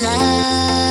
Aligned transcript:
Love 0.00 0.87